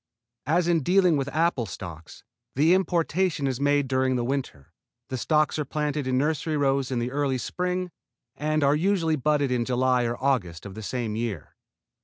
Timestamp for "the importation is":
2.55-3.59